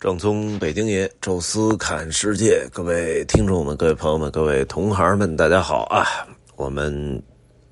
[0.00, 6.26] 正宗北京爷，宙斯看世界，各位听众们、各位朋友们、各位同行们，大家好啊！
[6.56, 7.22] 我们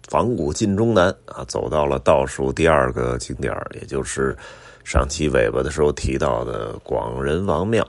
[0.09, 4.37] 仿古进中南啊，走到了倒数第二个景点，也就是
[4.85, 7.83] 上期尾巴的时候提到的广仁王庙。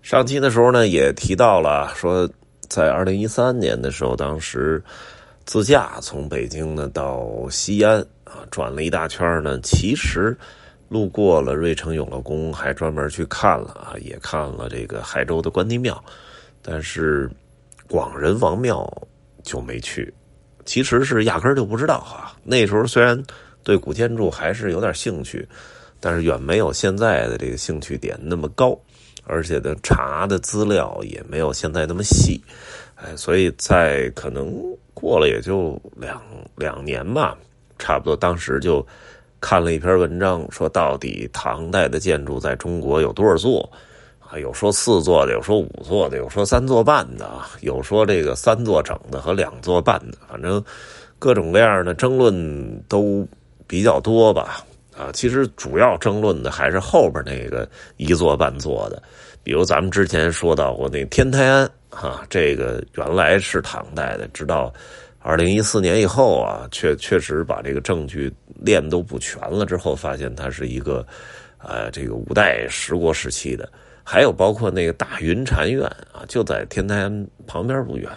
[0.00, 2.26] 上期的时候呢，也提到了说，
[2.70, 4.82] 在二零一三年的时候，当时
[5.44, 10.34] 自驾从北京呢到西安啊，转了一大圈呢，其实。
[10.94, 16.00] 路过了芮城永乐宫，还专门去看了啊，也看了这个海州的关帝庙，
[16.62, 17.28] 但是
[17.88, 18.88] 广仁王庙
[19.42, 20.14] 就没去。
[20.64, 22.38] 其实是压根儿就不知道啊。
[22.44, 23.20] 那时候虽然
[23.64, 25.44] 对古建筑还是有点兴趣，
[25.98, 28.78] 但是远没有现在的这个兴趣点那么高，
[29.24, 32.40] 而且呢查的资料也没有现在那么细。
[32.94, 34.54] 哎，所以在可能
[34.94, 36.22] 过了也就两
[36.54, 37.36] 两年吧，
[37.80, 38.86] 差不多当时就。
[39.44, 43.70] 看了一篇文章，说到底唐代的建筑在中国有多少座？
[44.18, 50.64] 啊，有说四座的，有说五座的，有说三座半的，有说这个三座整的和两座半的，反正
[51.18, 53.28] 各种各样的争论都
[53.66, 54.64] 比较多吧。
[54.96, 57.68] 啊，其实主要争论的还是后边那个
[57.98, 59.02] 一座半座的，
[59.42, 64.72] 比如咱们之前说到过那天台庵，哈，这个原来是唐代的，直到。
[65.26, 68.30] 二零一四年以后啊，确确实把这个证据
[68.60, 71.04] 链都补全了之后，发现它是一个，
[71.56, 73.66] 呃，这个五代十国时期的。
[74.02, 77.10] 还有包括那个大云禅院啊，就在天台
[77.46, 78.10] 旁边不远，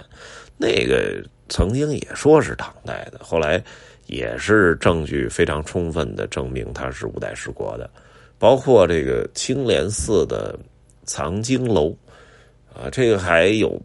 [0.57, 3.63] 那个曾经也说是唐代的，后来
[4.07, 7.89] 也是证据非常充分的证明它是五代十国的。
[8.37, 10.59] 包括这个青莲寺的
[11.05, 11.95] 藏经楼
[12.75, 13.81] 啊，这个还有。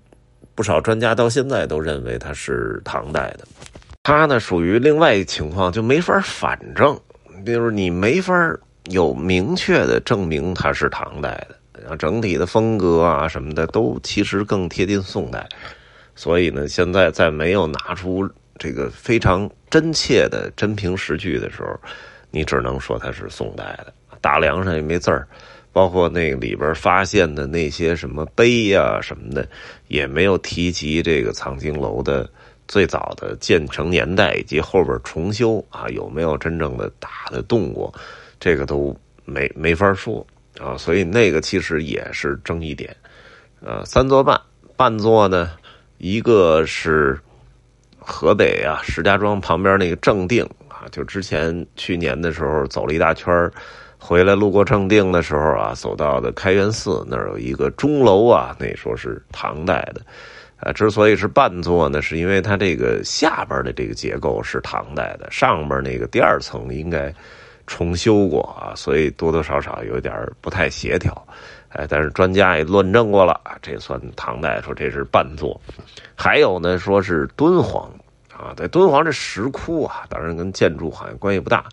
[0.55, 3.47] 不少专家到现在都认为它是唐代的，
[4.03, 6.99] 它呢属于另外一情况，就没法反证，
[7.45, 8.35] 比如你没法
[8.91, 15.49] 有明确的证明它是唐代的，然后整体的风格啊什么的都其实更贴近宋代，
[16.15, 18.29] 所以呢，现在在没有拿出
[18.59, 21.81] 这个非常真切的真凭实据的时候，
[22.31, 25.27] 你只能说它是宋代的，大梁上也没字儿。
[25.73, 29.49] 包括那里边发现的那些什么碑呀什么的，
[29.89, 32.29] 也没有提及这个藏经楼的
[32.69, 37.93] 最早的建成年代以及后边重修啊有没有真正的大的动过，
[38.39, 40.27] 这个都没没法说
[40.61, 40.77] 啊。
[40.77, 42.95] 所以那个其实也是争议点。
[43.61, 44.41] 呃，三座半
[44.77, 45.53] 半座呢，
[45.99, 47.19] 一个是
[47.99, 53.33] 河北啊石家庄旁边那个正定啊，就之前去年的时候走了一大圈
[54.05, 60.03] 回来路过正定的时候啊，走到的开元寺那儿有一个钟楼啊，那说是唐代的，
[60.57, 67.15] 啊，之所以是半座呢，是因为它这个下边的这个结构是唐代的，上边那个第二层应该
[67.69, 71.25] 重修过啊，所以多多少少有点不太协调，
[71.69, 75.59] 哎，但是专家也论证过了，这算唐代，说这是半座。
[76.17, 77.89] 还有呢，说是敦煌
[78.37, 81.67] 啊，在敦煌这石窟啊，当然跟建筑好像关系不大，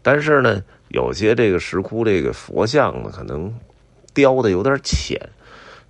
[0.00, 0.62] 但是呢。
[0.94, 3.52] 有些这个石窟这个佛像呢，可能
[4.14, 5.20] 雕的有点浅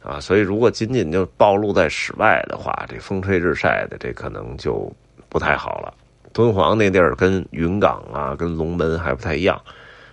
[0.03, 4.91] 啊，所以如果仅仅就暴露在室外的话，这风吹日晒的，这可能就
[5.29, 5.93] 不太好了。
[6.33, 9.61] 敦煌那地儿跟云冈啊、跟龙门还不太一样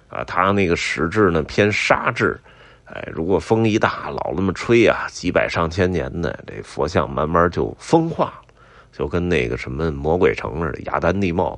[0.10, 2.38] 啊，它那个石质呢偏沙质，
[2.84, 8.34] 哎，如果风一大，老那么吹啊，几百上千年的这佛像慢慢就风化，
[8.92, 11.58] 就跟那个什么魔鬼城似的，雅丹地貌。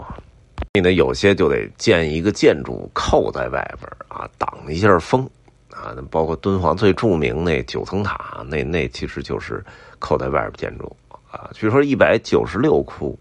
[0.64, 5.30] 所以呢，有些就得建一个建筑扣在外边啊，挡一下风
[5.70, 5.96] 啊。
[6.10, 9.64] 包括敦煌最著名那九层塔，那那其实就是
[10.00, 10.96] 扣在外边建筑
[11.30, 11.50] 啊。
[11.54, 13.18] 据说一百九十六窟，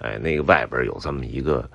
[0.00, 1.68] 哎，那个外边有这么一个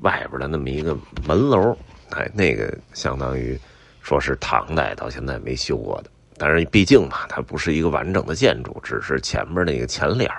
[0.00, 1.76] 外边的那么一个门楼，
[2.10, 3.58] 哎，那个相当于
[4.02, 6.10] 说是唐代到现在没修过的。
[6.36, 10.30] 但是毕竟嘛，它不是一个完整的建筑，只是前面那个前脸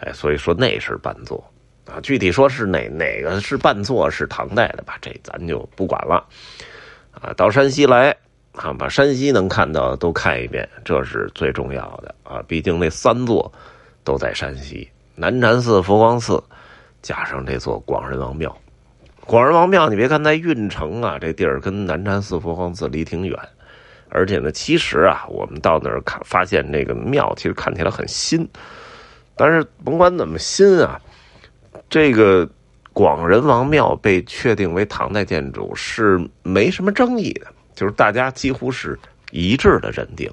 [0.00, 1.42] 哎，所以说那是半座。
[1.86, 6.24] 啊，具体说是哪哪个是半座是唐代的吧，这咱就不管了。
[7.12, 8.16] 啊，到山西来
[8.52, 12.42] 啊，把山西能看到的都看一遍，这是最重要的啊。
[12.48, 13.52] 毕竟那三座
[14.02, 16.42] 都在山西，南禅寺、佛光寺，
[17.02, 18.56] 加上这座广仁王庙。
[19.26, 23.38] 广仁王庙，你别看在运城啊，这地儿跟南禅寺、佛光寺离挺远，
[24.08, 28.48] 而且呢，其实啊，我们到那儿看，发现这个庙其实看起来很新，
[29.36, 31.00] 但是甭管怎么新啊。
[31.94, 32.44] 这个
[32.92, 37.46] 广仁王庙被确定为唐代建筑是没什么争议的，
[37.76, 38.98] 就是大家几乎是
[39.30, 40.28] 一致的认定。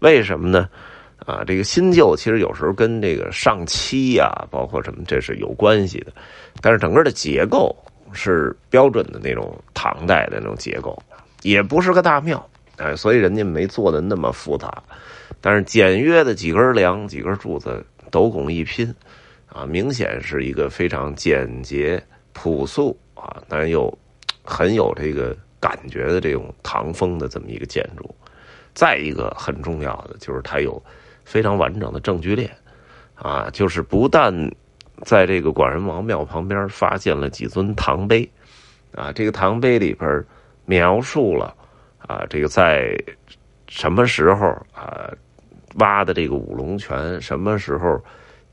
[0.00, 0.66] 为什么呢？
[1.26, 6.12] 啊，这个新旧其实有时候跟这个上漆呀，包括什么，这是有关系的。
[6.62, 7.76] 但是整个的结构
[8.14, 10.98] 是标准的那种唐代的那种结构，
[11.42, 12.42] 也不是个大庙
[12.78, 14.82] 哎，所以人家没做的那么复杂，
[15.42, 18.90] 但是简约的几根梁、几根柱子，斗拱一拼，
[19.54, 22.02] 啊，明显是一个非常简洁
[22.32, 23.96] 朴素啊，但又
[24.42, 28.12] 很有这个感觉的这种唐风的这么一个建筑。
[28.74, 30.82] 再一个很重要的就是它有
[31.24, 32.50] 非常完整的证据链，
[33.14, 34.34] 啊，就是不但
[35.04, 38.28] 在这个广仁王庙旁边发现了几尊唐碑，
[38.92, 40.24] 啊，这个唐碑里边
[40.66, 41.54] 描述了
[41.98, 42.96] 啊，这个在
[43.68, 45.08] 什么时候啊
[45.76, 48.02] 挖的这个五龙泉，什么时候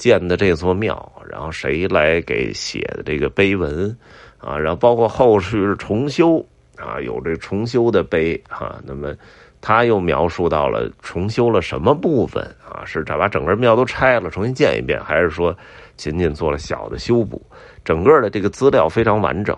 [0.01, 0.97] 建的这座庙，
[1.29, 3.95] 然后谁来给写的这个碑文，
[4.39, 6.43] 啊，然后包括后续重修
[6.75, 9.13] 啊，有这重修的碑啊，那么。
[9.63, 12.81] 他又描述到了重修了什么部分啊？
[12.83, 15.55] 是把整个庙都拆了，重新建一遍，还是说
[15.95, 17.39] 仅仅做了小的修补？
[17.85, 19.55] 整个的这个资料非常完整。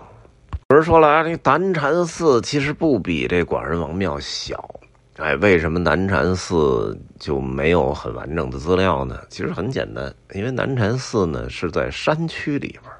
[0.68, 4.68] 有人说了啊，这南禅寺其实不比这广仁王庙小，
[5.16, 9.20] 哎，为什么南禅寺就没有很完整的资料呢？
[9.28, 12.92] 其实很简单，因为南禅寺呢是在山区里边，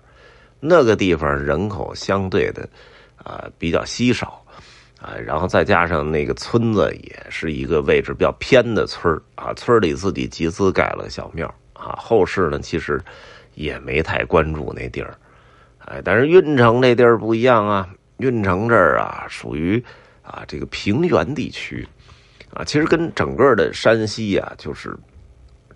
[0.61, 2.69] 那个地方人口相对的
[3.16, 4.40] 啊比较稀少。
[5.00, 12.99] 啊，然后再加上那个村子也是一个位置比较偏的村啊，村里自己集资盖了个小庙啊，后世呢其实
[13.55, 15.14] 也没太关注那地儿，
[15.84, 17.87] 哎，但是运城这地儿不一样啊，
[18.17, 19.84] 运城这儿啊属于
[20.22, 21.87] 啊这个平原地区
[22.55, 24.97] 啊，其实跟整个的山西啊，就是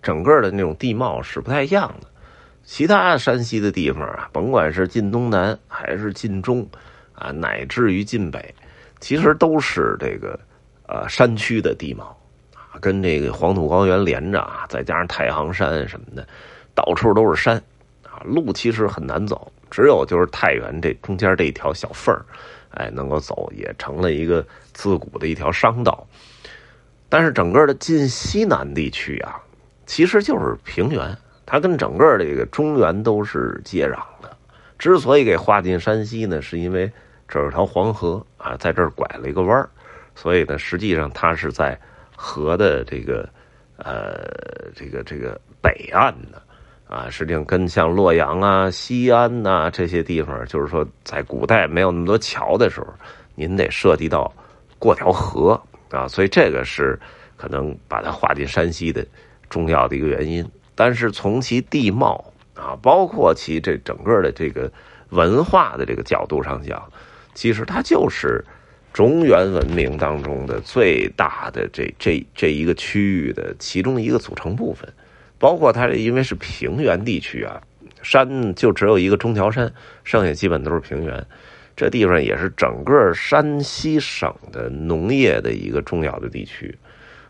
[0.01, 2.07] 整个的那种地貌是不太一样的，
[2.63, 6.65] 其他山西的地方啊，甭管是晋东南还是晋中
[7.13, 8.55] 啊，乃至于晋北。
[9.01, 10.39] 其实都是这个，
[10.87, 12.17] 呃，山区的地貌
[12.55, 16.25] 啊，跟这个黄土高原连着啊，再加上太行山什么的，
[16.73, 17.57] 到处都是山
[18.03, 22.13] 啊，路其实很难走，只有就是太原这中间这一条小缝
[22.71, 26.05] 哎，能够走，也成了一个自古的一条商道。
[27.09, 29.41] 但是整个的晋西南地区啊，
[29.85, 34.37] 其实就是平原，它跟整个这个中原都是接壤的。
[34.77, 36.91] 之所以给划进山西呢，是因为。
[37.31, 39.69] 这有条黄河啊，在这儿拐了一个弯儿，
[40.15, 41.79] 所以呢，实际上它是在
[42.15, 43.29] 河的这个
[43.77, 44.15] 呃
[44.75, 46.41] 这个这个北岸的
[46.87, 52.87] 啊，实际上跟像洛阳啊、西安呐这些地方，就是说在古代没有那么多桥的时候，
[53.35, 54.33] 您得涉及到
[54.79, 56.99] 过条河啊，所以这个是
[57.37, 59.05] 可能把它划进山西的
[59.49, 60.45] 重要的一个原因。
[60.75, 64.71] 但是从其地貌啊，包括其这整个的这个
[65.09, 66.81] 文化的这个角度上讲。
[67.35, 68.43] 其实它就是
[68.91, 74.91] 中原文明当中的最大的这这这一个区域的其中一个组成部分，
[75.37, 77.61] 包括它因为是平原地区啊，
[78.01, 79.71] 山就只有一个中条山，
[80.03, 81.25] 剩下基本都是平原。
[81.79, 86.77] 这地方也是整个山西省的农业的一个重要的地区，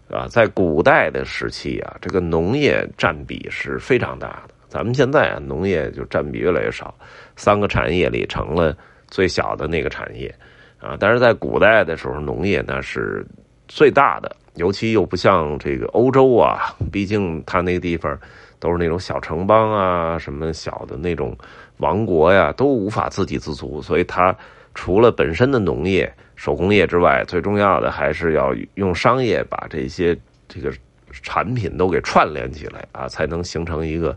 [0.09, 4.55] 啊，在古代的时期啊，这个农业占比是非常大的。
[4.67, 6.91] 咱们现在啊，农业就占比越来越少，
[7.35, 8.75] 三个产业里成了。
[9.11, 10.31] 最小的那个产业，
[10.79, 13.25] 啊，但是在古代的时候，农业那是
[13.67, 18.15] 最大的，尤其又不像这个欧洲啊，毕竟它那个地方
[18.59, 21.35] 都是那种小城邦啊，什么小的那种
[21.79, 24.33] 王国呀，都无法自给自足，所以它
[24.73, 30.17] 除了本身的农业、手工业之外，最重要的还是要用商业把这些
[30.47, 30.71] 这个
[31.11, 34.15] 产品都给串联起来啊，才能形成一个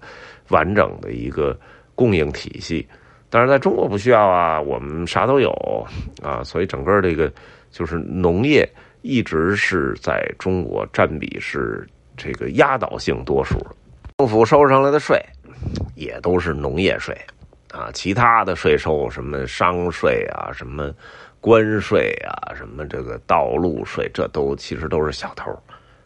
[0.50, 1.58] 完整的一个
[1.94, 2.86] 供应体系。
[3.30, 5.50] 但是在中国不需要啊，我们啥都有
[6.22, 7.32] 啊，所以整个这个
[7.70, 8.68] 就是农业
[9.00, 13.58] 一直是在中国占比是这个压倒性多数。
[14.18, 15.18] 政府收上来的税
[15.94, 17.16] 也都是农业税
[17.72, 20.92] 啊，其他的税收什么商税啊、什么
[21.40, 25.50] 关税啊、什么这个道路税，这都其实都是小头。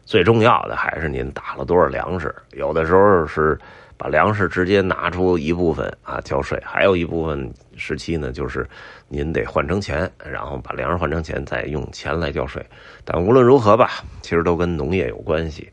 [0.05, 3.59] 最重要的还是您打了多少粮食，有的时候是。
[3.99, 8.69] 把粮食直接拿出一部分啊交税，还有一部分时期呢，就是
[9.09, 12.63] 您得换成钱，然后把粮食换成钱，再用钱来交税。
[13.07, 15.73] 但无论如何吧，其实都跟农业有关系，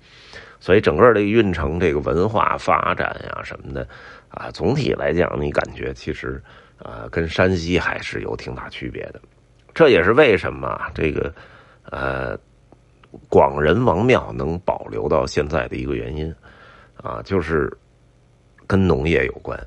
[0.64, 3.86] 所以整个这个运城这个文化发展呀什么的
[4.30, 6.42] 啊，总体来讲，你感觉其实
[6.78, 9.20] 啊跟山西还是有挺大区别的。
[9.74, 11.34] 这也是为什么这个
[11.92, 12.38] 呃
[13.28, 16.34] 广仁王庙能保留到现在的一个原因
[16.96, 17.70] 啊，就是。
[18.66, 19.60] 跟农业有关，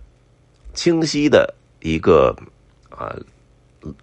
[0.73, 2.35] 清晰的一个
[2.89, 3.15] 啊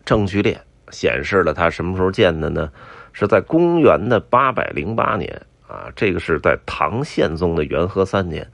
[0.05, 2.71] 证据链显示了它什么时候建的呢？
[3.11, 5.41] 是在公元的八百零八年
[5.73, 8.47] 啊，这个是在唐宪宗的元和三年。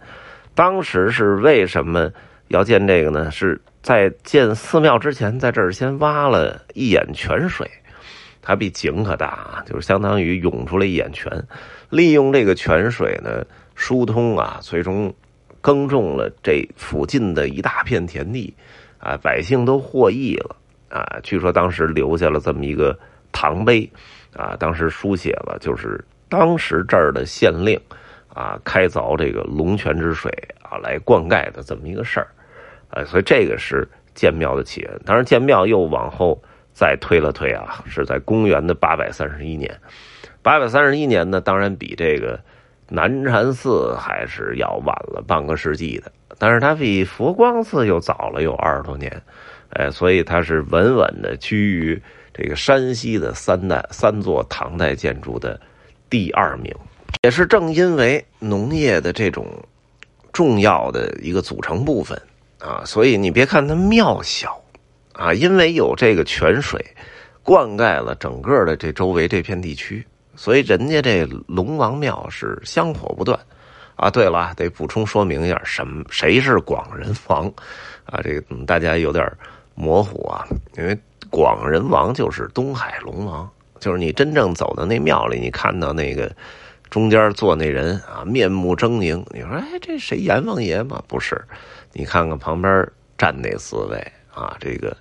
[0.56, 2.10] 当时是为什么
[2.48, 3.30] 要建这个呢？
[3.30, 7.70] 是在建寺庙之前，在这儿先挖了一眼泉水
[8.42, 11.32] 它比井可大啊，就是相当于涌出来一眼泉，
[11.90, 13.46] 利用这个泉水呢
[13.76, 15.14] 疏通啊，最终
[15.60, 18.54] 耕种了这附近的一大片田地，
[18.98, 20.56] 啊，百姓都获益了
[20.90, 21.20] 啊。
[21.22, 22.98] 据说当时留下了这么一个
[23.32, 23.90] 唐碑
[24.34, 27.78] 啊，当时书写了就是当时这儿的县令
[28.34, 30.32] 啊开凿这个龙泉之水
[30.62, 32.28] 啊来灌溉的这么一个事儿，
[32.92, 35.00] 啊，所以这个是建庙的起源。
[35.06, 36.42] 当然，建庙又往后。
[36.72, 39.78] 再推了推啊，是在公元的八百三十一年。
[40.42, 42.40] 八百三十一年呢，当然比这个
[42.88, 49.22] 南禅寺还是要晚了半个世纪的，但是它比佛光寺又早了有二十多年，
[49.72, 52.02] 哎，所以它是稳稳的居于
[52.34, 55.60] 这个山西的三代三座唐代建筑的
[56.10, 56.74] 第二名。
[57.24, 59.46] 也是正因为农业的这种
[60.32, 62.22] 重要的一个组成部分
[62.60, 64.60] 啊，所以你别看它庙小。
[65.14, 66.86] 啊，因为有这个泉水
[67.44, 73.38] 灌溉了整个的这周围这片地区，所以人家这龙王庙是香火不断。
[73.96, 77.52] 啊，对了，得补充说明一下，什么谁是广仁王？
[78.06, 79.30] 啊，这个大家有点
[79.76, 80.48] 模糊啊，
[80.78, 80.98] 因为
[81.30, 83.50] 广仁王就是东海龙王，
[83.80, 86.32] 就是你真正走到那庙里，你看到那个
[86.90, 91.04] 中间坐那人啊，面目狰狞，你说，哎，这谁阎王爷吗？
[91.08, 91.42] 不是，
[91.94, 94.96] 你看看旁边站那四位啊，这个。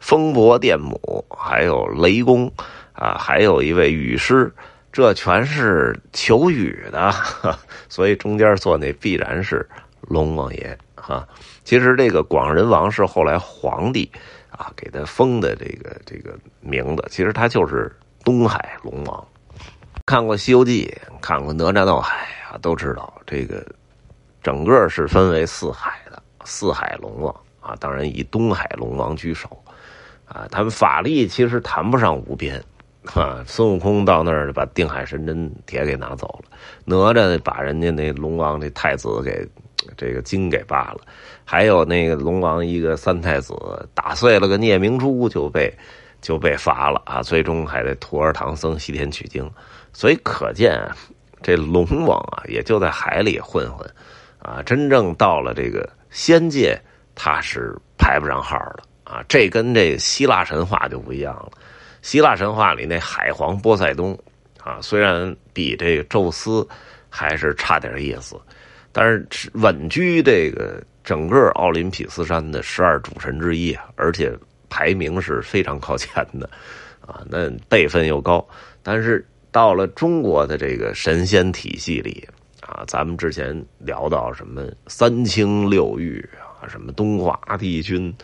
[0.00, 2.52] 风伯电母，还有雷公，
[2.92, 4.52] 啊，还有一位雨师，
[4.92, 7.10] 这全是求雨的，
[7.88, 9.66] 所以中间坐那必然是
[10.02, 11.26] 龙王爷哈。
[11.64, 14.12] 其实这个广仁王是后来皇帝
[14.50, 17.90] 啊给他封的这个这个名字，其实他就是
[18.24, 19.24] 东海龙王。
[20.06, 23.64] 看过《西游记》，看过《哪吒闹海》啊，都知道这个
[24.42, 29.48] 整个是分为四海的，四海龙王啊，当然以东海龙王居首。
[30.26, 32.56] 啊，他们法力其实谈不上无边，
[33.14, 39.46] 啊，孙悟空到那儿把定海神针铁给拿走了，哪吒把人家那龙王那太子给
[39.98, 41.00] 这个筋给扒了，
[41.44, 43.54] 还有那个龙王一个三太子
[43.92, 45.72] 打碎了个夜明珠就被
[46.24, 49.48] 就被罚了啊，最终还得徒儿唐僧西天取经，
[49.92, 50.80] 所以可见
[51.42, 53.86] 这龙王啊也就在海里混混，
[54.38, 56.80] 啊，真正到了这个仙界
[57.14, 58.82] 他是排不上号的。
[59.04, 61.52] 啊，这跟这希腊神话就不一样了。
[62.00, 64.18] 希腊神话里那海皇波塞冬，
[64.62, 66.66] 啊，虽然比这个宙斯
[67.10, 68.34] 还是差点意思，
[68.92, 74.32] 但是稳居这个整个奥林匹斯山的十二主神之一，而且
[74.68, 76.48] 排名是非常靠前的，
[77.00, 78.46] 啊，那辈分又高。
[78.82, 82.28] 但是到了中国的这个神仙体系里
[82.60, 88.14] 啊，咱们之前聊到什么三清六御啊，什么东华帝君。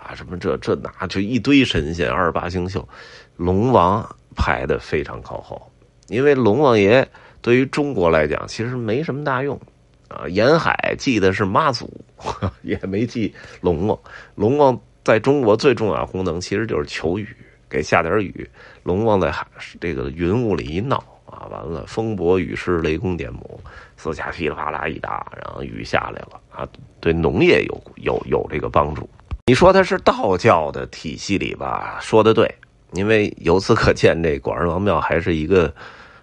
[0.00, 2.88] 啊，什么这这那就一堆神仙，二十八星宿，
[3.36, 5.60] 龙王排的非常靠后，
[6.06, 7.06] 因为龙王爷
[7.42, 9.60] 对于中国来讲其实没什么大用，
[10.06, 11.92] 啊，沿海记的是妈祖，
[12.62, 13.98] 也没记龙王。
[14.36, 17.26] 龙王在中国最重要的功能其实就是求雨，
[17.66, 18.46] 给下点雨。
[18.82, 19.46] 龙王在海
[19.80, 23.58] 这个云雾里一闹啊，完了风伯雨师雷公电母，
[23.96, 26.68] 四下噼里啪啦一打，然后雨下来了啊，
[27.00, 29.08] 对农业有有有这个帮助。
[29.46, 31.96] 你说它是道教的体系里吧？
[32.02, 32.54] 说的对，
[32.92, 35.72] 因为由此可见，这广仁王庙还是一个，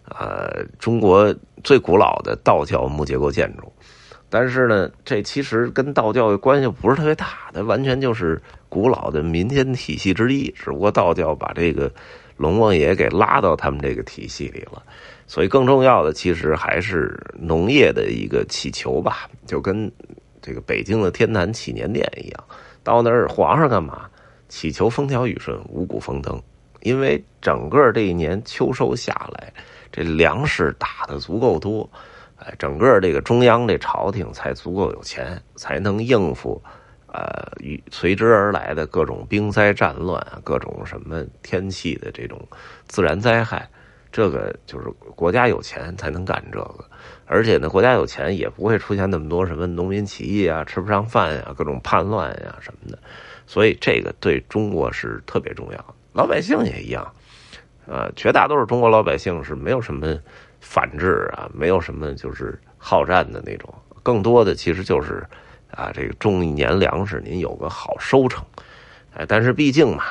[0.10, 3.74] 呃，中国最古老的道教木结构建筑。
[4.30, 10.50] 但是呢，这其实跟道教关系不是特别大，它完全就是古老的民间体系之一。
[10.52, 11.92] 只不过道教把这个
[12.38, 14.84] 龙王爷给拉到他们这个体系里了，
[15.28, 19.90] 所以更重要的其实还是农业的一个祈求吧，就跟
[20.42, 22.44] 这个北京的天坛祈年殿一样。
[22.84, 24.10] 到那儿，皇上干嘛？
[24.50, 26.42] 祈求风调雨顺、五谷丰登。
[26.82, 29.52] 因为整个这一年秋收下来，
[29.92, 31.90] 这粮食打的足够多，
[32.38, 36.62] 哎，整个这个中央这朝廷才足够有钱，才能应付，
[37.08, 42.42] 呃，与随之而来的各种兵灾战乱、各种什么天气的这种
[42.88, 43.70] 自然灾害。
[44.12, 46.86] 这个就是国家有钱才能干这个。
[47.26, 52.98] 而且呢，国家有钱也不会出现那么多什么农民起义啊、吃不上饭呀、各种叛乱呀什么的，
[53.46, 55.96] 所以这个对中国是特别重要。
[56.14, 57.12] 老百姓也一样，
[57.88, 60.18] 呃，绝大多数中国老百姓是没有什么
[60.66, 65.24] 反制啊，没有什么就是好战的那种，更多的其实就是
[65.70, 68.44] 啊，这个种一年粮食，您有个好收成。
[69.14, 70.04] 哎，但是毕竟嘛，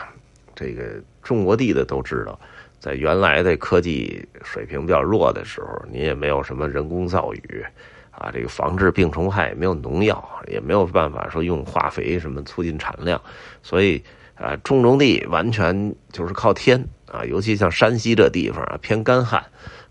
[0.54, 2.38] 这个种过地的都知道。
[2.78, 7.64] 在原来的科技水平比较弱的时候，你也没有什么人工造雨，
[8.10, 13.20] 啊，这个防治病虫害也没有农药，也没有办法说用化肥什么促进产量，
[13.62, 19.42] 所以啊，种种地完全就是靠天啊，尤其像山西这地方啊，偏干旱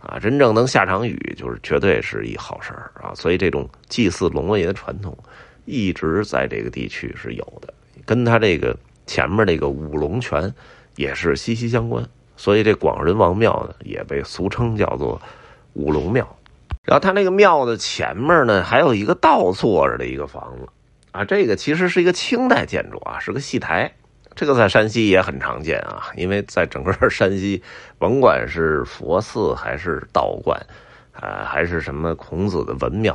[0.07, 3.13] 啊，真正能下场雨，就是绝对是一好事儿啊。
[3.15, 5.17] 所以这种祭祀龙王爷的传统，
[5.65, 7.73] 一直在这个地区是有的，
[8.05, 10.53] 跟他这个前面那个五龙泉
[10.95, 12.05] 也是息息相关。
[12.35, 15.21] 所以这广仁王庙呢，也被俗称叫做
[15.73, 16.27] 五龙庙。
[16.83, 20.67] 然后他那个庙的前面呢，还有一个倒坐着的一个房子
[21.11, 23.93] 啊，这个其实是一个清代建筑啊，是个戏台。
[24.35, 27.61] 这个在山西也很常见啊，因为在整个山西，
[27.97, 30.59] 甭管是佛寺还是道观，
[31.11, 33.13] 啊，还是什么孔子的文庙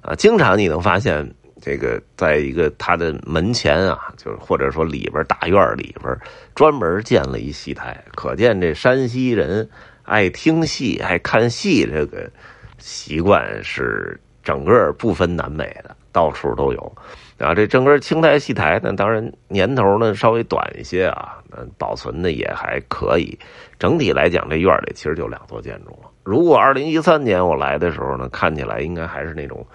[0.00, 1.28] 啊，经常你能发现
[1.60, 6.16] 这个在一个他的门前啊，就是或者说里边大院里边
[6.54, 9.68] 专门建了一戏台，可见这山西人
[10.04, 12.30] 爱听戏、爱看戏这个
[12.78, 16.96] 习惯是整个不分南北的，到处都有。
[17.40, 21.38] 啊，这整个清代戏台呢，当然年头呢稍微短一些啊，
[21.78, 23.38] 保存的也还可以。
[23.78, 26.10] 整体来讲，这院里其实就两座建筑了。
[26.22, 29.66] 如果二零一三年我来的时候呢，看起来应该还是那种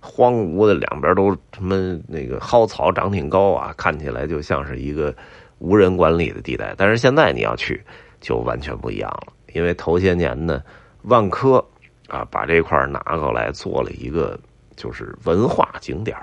[0.00, 5.14] 荒芜的，两边都什么那个蒿草长挺高啊，看起来就像是一个
[5.60, 6.74] 无人管理的地带。
[6.76, 7.82] 但是现在你要去，
[8.20, 10.62] 就完全不一样了，因为头些年呢，
[11.04, 11.64] 万科
[12.08, 14.38] 啊把这块拿过来做了一个
[14.76, 16.14] 就是文化景点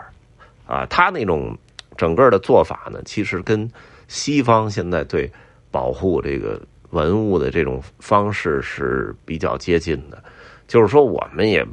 [0.72, 1.58] 啊，他那种
[1.98, 3.70] 整个的做法呢，其实跟
[4.08, 5.30] 西方现在对
[5.70, 6.62] 保护这个
[6.92, 10.24] 文物的这种方式是比较接近的。
[10.70, 11.68] 就是说，我们也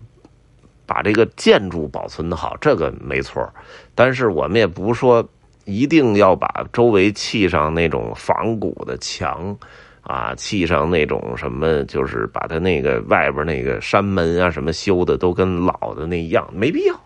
[0.85, 3.49] 把这个建筑保存的好，这个没错。
[3.95, 5.25] 但是我们也不说
[5.65, 9.57] 一定要把周围砌上那种仿古的墙
[10.03, 17.01] 啊，砌上那种什么，就是把它那个外边那个山门啊什么修的都跟老的那一样，没必要。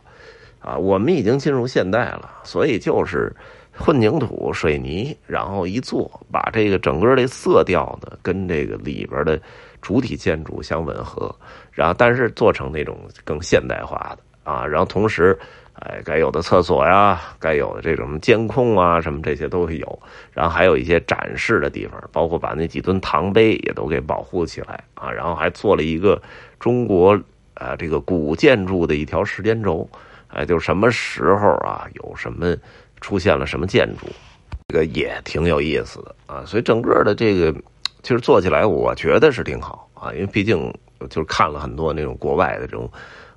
[0.63, 3.35] 啊，我们已经进入现代了，所以就是
[3.77, 9.41] 混凝土、水泥，然后一做，把这个整个的色调呢跟这个里边的
[9.81, 11.35] 主体建筑相吻合，
[11.73, 15.37] 然后但是做成那种更现代化的啊，然后同时，
[15.75, 19.99] 哎，该有的厕所呀，该有的这种监控啊，什么这些都会有，
[20.33, 26.23] 然后还有一些展示的地方，包括把那几吨唐碑也都给保护起来啊，然后还做了一个
[26.61, 27.19] 中国
[27.55, 29.89] 啊这个古建筑的一条时间轴。
[30.33, 32.57] 哎，就什么时候啊，有什么
[33.01, 34.07] 出现了什么建筑，
[34.69, 36.43] 这个也挺有意思的啊。
[36.47, 37.53] 所以整个的这个
[38.03, 40.13] 其实做起来，我觉得是挺好啊。
[40.15, 40.73] 因为毕竟
[41.11, 42.91] 就是看了很多那种国外的这种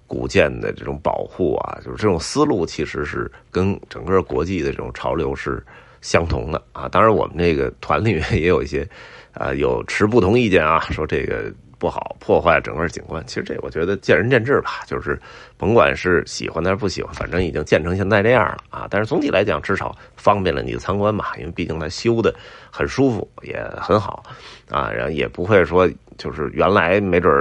[0.08, 5.62] 古建的这种保护啊，就是这种思路其实是跟整个国际的这种潮流是
[6.02, 6.88] 相同的啊。
[6.88, 8.88] 当然，我们这个团里面也有一些
[9.34, 11.52] 啊有持不同意见啊，说这个。
[11.78, 15.20] 不好破坏整个景观，其实这我觉得见仁见智吧，就是
[15.58, 18.88] 甭管是喜欢还是不喜欢，反正已经建成现在这样了啊。
[18.90, 22.34] 但是总体来讲，至少方便了你的参观嘛，因为毕竟它修的
[22.72, 24.24] 很舒服，也很好
[24.70, 27.32] 啊，然后也不会说就是原来没准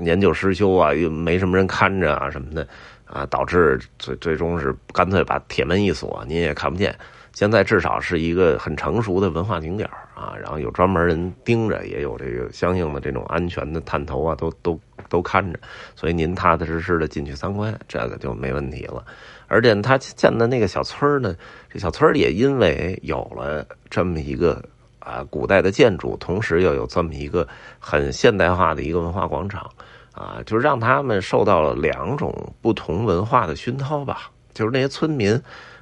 [0.00, 2.66] 年久失修啊，又没什么人看着啊什么的
[3.06, 6.94] 啊，导致最最终是干脆把铁门一锁，您也看不见。
[7.38, 14.76] 现在至少是一个很成熟的文化景点啊，然后有专门人盯着，也有这个相应的这种安全的探头啊，都都
[15.08, 15.60] 都看着，
[15.94, 19.04] 所以您踏踏实实的进去参观，这个就没问题了。
[19.46, 21.32] 而且他建的那个小村呢，
[21.70, 24.60] 这小村也因为有了这么一个
[24.98, 27.46] 啊古代的建筑，同时又有这么一个
[27.78, 29.70] 很现代化的一个文化广场
[30.10, 35.40] 啊，就让他们受到了两种不同文化的熏陶吧，就是那些村民。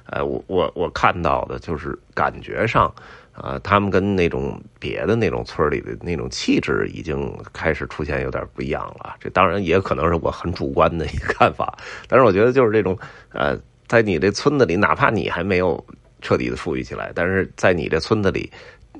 [0.09, 2.87] 呃，我我我看到的就是感觉上，
[3.33, 9.17] 啊，他们跟那种别的那种村里的那种气质已经开始出现有点不一样了。
[9.19, 12.97] 这当然也可能是我很主观的一个看法，但是我觉得就是这种，
[13.33, 15.85] 呃，在你这村子里，哪怕你还没有
[16.21, 18.49] 彻底的富裕起来，但是在你这村子里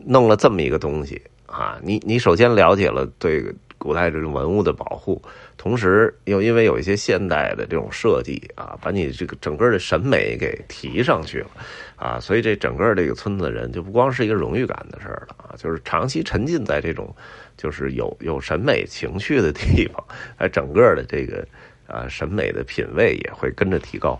[0.05, 3.45] 弄了这么一个东西啊，你你首先了解了对。
[3.77, 5.21] 古代这种文物的保护，
[5.57, 11.47] 同时又因为有一些现代的这种设计啊，把你这个整个的审美给提上去了
[11.95, 17.15] 啊，所以这整个这个村子人就不光是一个荣誉感的事儿了啊，就是长期沉浸在这种
[17.55, 20.03] 就是有有审美情趣的地方，
[20.37, 21.45] 哎，整个的这个
[21.87, 24.19] 啊审美的品味也会跟着提高。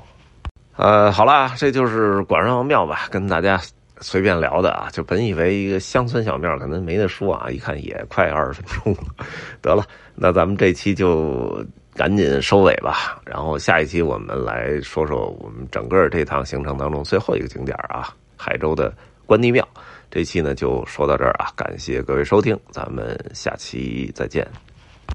[0.76, 3.60] 呃，好了，这就是广仁王庙吧，跟大家。
[4.02, 9.26] 随便聊的啊，就本以为一个乡村小庙可能没得说啊，一看也快二十分钟了。
[9.62, 11.64] 得了，那咱们这期就
[11.96, 13.22] 赶紧收尾吧。
[13.26, 18.94] 然后下一期我们来说说我们整个这趟行程当中最后一个景点啊，海州的
[19.26, 19.68] 关帝庙。
[20.10, 24.48] 这期呢就说到这儿啊，感谢各位收听，咱们下期再见。